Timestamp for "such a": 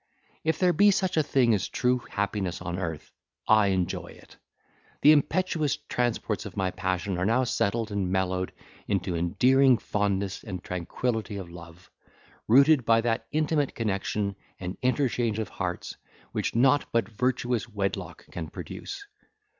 0.89-1.21